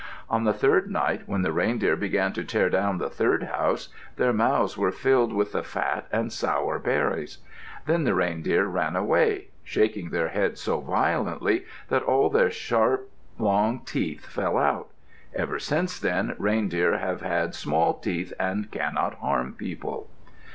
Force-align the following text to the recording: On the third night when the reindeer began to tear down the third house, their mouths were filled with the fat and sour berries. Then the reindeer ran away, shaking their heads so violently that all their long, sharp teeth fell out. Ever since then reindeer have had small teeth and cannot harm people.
On 0.31 0.45
the 0.45 0.51
third 0.51 0.89
night 0.89 1.21
when 1.27 1.43
the 1.43 1.53
reindeer 1.53 1.95
began 1.95 2.33
to 2.33 2.43
tear 2.43 2.71
down 2.71 2.97
the 2.97 3.07
third 3.07 3.43
house, 3.43 3.89
their 4.15 4.33
mouths 4.33 4.75
were 4.75 4.91
filled 4.91 5.31
with 5.31 5.51
the 5.51 5.61
fat 5.61 6.07
and 6.11 6.33
sour 6.33 6.79
berries. 6.79 7.37
Then 7.85 8.03
the 8.03 8.15
reindeer 8.15 8.65
ran 8.65 8.95
away, 8.95 9.49
shaking 9.63 10.09
their 10.09 10.29
heads 10.29 10.59
so 10.59 10.79
violently 10.79 11.65
that 11.89 12.01
all 12.01 12.31
their 12.31 12.45
long, 13.37 13.85
sharp 13.85 13.85
teeth 13.85 14.25
fell 14.25 14.57
out. 14.57 14.89
Ever 15.35 15.59
since 15.59 15.99
then 15.99 16.33
reindeer 16.39 16.97
have 16.97 17.21
had 17.21 17.53
small 17.53 17.93
teeth 17.93 18.33
and 18.39 18.71
cannot 18.71 19.19
harm 19.19 19.53
people. 19.53 20.07